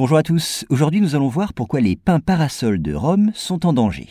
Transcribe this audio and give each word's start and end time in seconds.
Bonjour 0.00 0.16
à 0.16 0.22
tous, 0.22 0.64
aujourd'hui 0.70 1.02
nous 1.02 1.14
allons 1.14 1.28
voir 1.28 1.52
pourquoi 1.52 1.82
les 1.82 1.94
pins 1.94 2.20
parasols 2.20 2.80
de 2.80 2.94
Rome 2.94 3.32
sont 3.34 3.66
en 3.66 3.74
danger. 3.74 4.08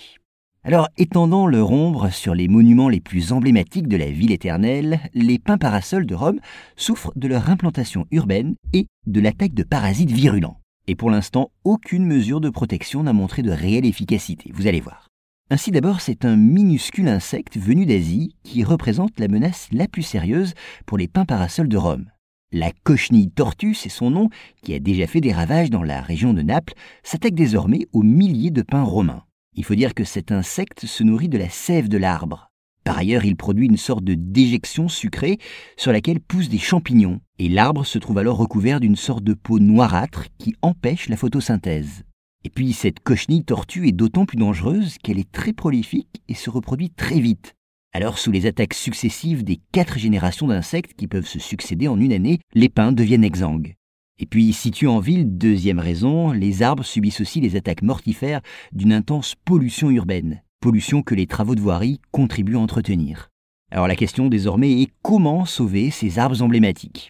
Alors, 0.63 0.87
étendant 0.97 1.47
leur 1.47 1.71
ombre 1.71 2.11
sur 2.11 2.35
les 2.35 2.47
monuments 2.47 2.89
les 2.89 3.01
plus 3.01 3.31
emblématiques 3.31 3.87
de 3.87 3.97
la 3.97 4.11
ville 4.11 4.31
éternelle, 4.31 4.99
les 5.15 5.39
pins 5.39 5.57
parasols 5.57 6.05
de 6.05 6.13
Rome 6.13 6.39
souffrent 6.75 7.11
de 7.15 7.27
leur 7.27 7.49
implantation 7.49 8.05
urbaine 8.11 8.53
et 8.71 8.85
de 9.07 9.19
l'attaque 9.19 9.55
de 9.55 9.63
parasites 9.63 10.11
virulents. 10.11 10.59
Et 10.85 10.93
pour 10.93 11.09
l'instant, 11.09 11.49
aucune 11.63 12.05
mesure 12.05 12.39
de 12.39 12.51
protection 12.51 13.01
n'a 13.01 13.11
montré 13.11 13.41
de 13.41 13.49
réelle 13.49 13.87
efficacité, 13.87 14.51
vous 14.53 14.67
allez 14.67 14.81
voir. 14.81 15.07
Ainsi 15.49 15.71
d'abord, 15.71 16.01
c'est 16.01 16.23
un 16.23 16.35
minuscule 16.35 17.07
insecte 17.07 17.57
venu 17.57 17.87
d'Asie 17.87 18.35
qui 18.43 18.63
représente 18.63 19.19
la 19.19 19.27
menace 19.27 19.67
la 19.71 19.87
plus 19.87 20.03
sérieuse 20.03 20.53
pour 20.85 20.99
les 20.99 21.07
pins 21.07 21.25
parasols 21.25 21.67
de 21.67 21.77
Rome. 21.77 22.11
La 22.51 22.71
cochenille 22.83 23.29
tortue, 23.29 23.75
c'est 23.75 23.89
son 23.89 24.09
nom, 24.09 24.29
qui 24.63 24.73
a 24.73 24.79
déjà 24.79 25.05
fait 25.05 25.21
des 25.21 25.31
ravages 25.31 25.69
dans 25.69 25.83
la 25.83 26.01
région 26.01 26.33
de 26.33 26.41
Naples, 26.41 26.73
s'attaque 27.03 27.35
désormais 27.35 27.85
aux 27.93 28.01
milliers 28.01 28.49
de 28.49 28.63
pins 28.63 28.83
romains. 28.83 29.23
Il 29.55 29.63
faut 29.63 29.75
dire 29.75 29.93
que 29.93 30.03
cet 30.03 30.31
insecte 30.31 30.87
se 30.87 31.03
nourrit 31.03 31.29
de 31.29 31.37
la 31.37 31.49
sève 31.49 31.89
de 31.89 31.97
l'arbre. 31.97 32.49
Par 32.83 32.97
ailleurs, 32.97 33.23
il 33.23 33.35
produit 33.35 33.67
une 33.67 33.77
sorte 33.77 34.03
de 34.03 34.15
déjection 34.15 34.87
sucrée 34.87 35.37
sur 35.77 35.91
laquelle 35.91 36.19
poussent 36.19 36.49
des 36.49 36.57
champignons, 36.57 37.21
et 37.37 37.49
l'arbre 37.49 37.85
se 37.85 37.99
trouve 37.99 38.17
alors 38.17 38.37
recouvert 38.37 38.79
d'une 38.79 38.95
sorte 38.95 39.23
de 39.23 39.35
peau 39.35 39.59
noirâtre 39.59 40.25
qui 40.39 40.55
empêche 40.63 41.07
la 41.07 41.17
photosynthèse. 41.17 42.03
Et 42.45 42.49
puis 42.49 42.73
cette 42.73 43.01
cochenille 43.01 43.45
tortue 43.45 43.87
est 43.87 43.91
d'autant 43.91 44.25
plus 44.25 44.37
dangereuse 44.37 44.97
qu'elle 45.03 45.19
est 45.19 45.31
très 45.31 45.53
prolifique 45.53 46.23
et 46.27 46.33
se 46.33 46.49
reproduit 46.49 46.89
très 46.89 47.19
vite. 47.19 47.53
Alors, 47.91 48.19
sous 48.19 48.31
les 48.31 48.45
attaques 48.45 48.75
successives 48.75 49.43
des 49.43 49.59
quatre 49.71 49.97
générations 49.97 50.47
d'insectes 50.47 50.93
qui 50.93 51.07
peuvent 51.07 51.27
se 51.27 51.39
succéder 51.39 51.87
en 51.87 51.99
une 51.99 52.13
année, 52.13 52.39
les 52.53 52.69
pins 52.69 52.91
deviennent 52.91 53.23
exsangues. 53.23 53.75
Et 54.19 54.27
puis, 54.27 54.53
situés 54.53 54.87
en 54.87 54.99
ville, 54.99 55.37
deuxième 55.37 55.79
raison, 55.79 56.31
les 56.31 56.61
arbres 56.61 56.83
subissent 56.85 57.21
aussi 57.21 57.41
les 57.41 57.55
attaques 57.55 57.81
mortifères 57.81 58.41
d'une 58.73 58.93
intense 58.93 59.33
pollution 59.43 59.89
urbaine, 59.89 60.43
pollution 60.61 61.01
que 61.01 61.15
les 61.15 61.25
travaux 61.25 61.55
de 61.55 61.61
voirie 61.61 61.99
contribuent 62.11 62.57
à 62.57 62.59
entretenir. 62.59 63.29
Alors 63.71 63.87
la 63.87 63.95
question 63.95 64.27
désormais 64.27 64.81
est 64.81 64.91
comment 65.01 65.45
sauver 65.45 65.89
ces 65.89 66.19
arbres 66.19 66.41
emblématiques? 66.41 67.09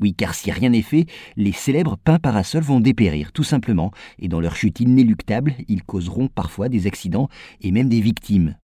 Oui, 0.00 0.14
car 0.14 0.34
si 0.34 0.50
rien 0.50 0.70
n'est 0.70 0.82
fait, 0.82 1.06
les 1.36 1.52
célèbres 1.52 1.96
pins 1.96 2.18
parasols 2.18 2.62
vont 2.62 2.80
dépérir, 2.80 3.32
tout 3.32 3.44
simplement, 3.44 3.92
et 4.18 4.28
dans 4.28 4.40
leur 4.40 4.56
chute 4.56 4.80
inéluctable, 4.80 5.54
ils 5.68 5.82
causeront 5.82 6.28
parfois 6.28 6.68
des 6.68 6.86
accidents 6.86 7.28
et 7.60 7.72
même 7.72 7.88
des 7.88 8.00
victimes. 8.00 8.56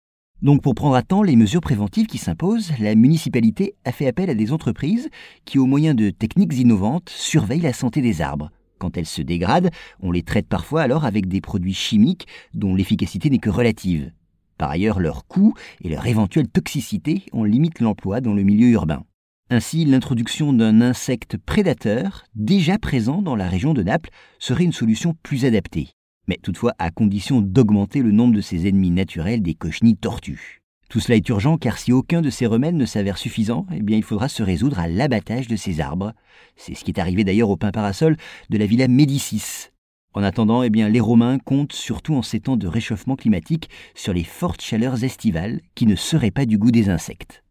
Donc 0.43 0.61
pour 0.61 0.75
prendre 0.75 0.95
à 0.95 1.03
temps 1.03 1.23
les 1.23 1.37
mesures 1.37 1.61
préventives 1.61 2.05
qui 2.05 2.17
s'imposent, 2.17 2.73
la 2.77 2.95
municipalité 2.95 3.75
a 3.85 3.93
fait 3.93 4.07
appel 4.07 4.29
à 4.29 4.35
des 4.35 4.51
entreprises 4.51 5.09
qui, 5.45 5.57
au 5.57 5.65
moyen 5.65 5.93
de 5.93 6.09
techniques 6.09 6.53
innovantes, 6.59 7.07
surveillent 7.07 7.61
la 7.61 7.71
santé 7.71 8.01
des 8.01 8.21
arbres. 8.21 8.51
Quand 8.77 8.97
elles 8.97 9.05
se 9.05 9.21
dégradent, 9.21 9.69
on 10.01 10.11
les 10.11 10.21
traite 10.21 10.49
parfois 10.49 10.81
alors 10.81 11.05
avec 11.05 11.29
des 11.29 11.39
produits 11.39 11.73
chimiques 11.73 12.27
dont 12.53 12.75
l'efficacité 12.75 13.29
n'est 13.29 13.37
que 13.37 13.49
relative. 13.49 14.11
Par 14.57 14.69
ailleurs, 14.69 14.99
leur 14.99 15.25
coût 15.27 15.53
et 15.81 15.87
leur 15.87 16.05
éventuelle 16.07 16.49
toxicité 16.49 17.23
en 17.31 17.45
limitent 17.45 17.79
l'emploi 17.79 18.19
dans 18.19 18.33
le 18.33 18.43
milieu 18.43 18.67
urbain. 18.67 19.05
Ainsi, 19.49 19.85
l'introduction 19.85 20.51
d'un 20.51 20.81
insecte 20.81 21.37
prédateur, 21.37 22.25
déjà 22.35 22.77
présent 22.77 23.21
dans 23.21 23.37
la 23.37 23.47
région 23.47 23.73
de 23.73 23.83
Naples, 23.83 24.09
serait 24.39 24.65
une 24.65 24.73
solution 24.73 25.15
plus 25.23 25.45
adaptée 25.45 25.93
mais 26.27 26.39
toutefois 26.41 26.73
à 26.79 26.91
condition 26.91 27.41
d'augmenter 27.41 28.01
le 28.01 28.11
nombre 28.11 28.33
de 28.33 28.41
ses 28.41 28.67
ennemis 28.67 28.91
naturels 28.91 29.41
des 29.41 29.53
cochenilles 29.53 29.97
tortues. 29.97 30.61
Tout 30.89 30.99
cela 30.99 31.15
est 31.15 31.29
urgent 31.29 31.57
car 31.57 31.79
si 31.79 31.91
aucun 31.91 32.21
de 32.21 32.29
ces 32.29 32.45
remèdes 32.45 32.75
ne 32.75 32.85
s'avère 32.85 33.17
suffisant, 33.17 33.65
eh 33.73 33.81
bien 33.81 33.97
il 33.97 34.03
faudra 34.03 34.29
se 34.29 34.43
résoudre 34.43 34.79
à 34.79 34.87
l'abattage 34.87 35.47
de 35.47 35.55
ces 35.55 35.81
arbres. 35.81 36.13
C'est 36.55 36.75
ce 36.75 36.83
qui 36.83 36.91
est 36.91 36.99
arrivé 36.99 37.23
d'ailleurs 37.23 37.49
au 37.49 37.57
pin 37.57 37.71
parasol 37.71 38.15
de 38.49 38.57
la 38.57 38.65
villa 38.65 38.87
Médicis. 38.87 39.69
En 40.13 40.21
attendant, 40.21 40.61
eh 40.61 40.69
bien 40.69 40.89
les 40.89 40.99
Romains 40.99 41.39
comptent 41.39 41.73
surtout 41.73 42.13
en 42.13 42.21
ces 42.21 42.39
temps 42.39 42.57
de 42.57 42.67
réchauffement 42.67 43.15
climatique 43.15 43.69
sur 43.95 44.13
les 44.13 44.23
fortes 44.23 44.61
chaleurs 44.61 45.03
estivales 45.03 45.61
qui 45.73 45.87
ne 45.87 45.95
seraient 45.95 46.29
pas 46.29 46.45
du 46.45 46.59
goût 46.59 46.69
des 46.69 46.89
insectes. 46.89 47.43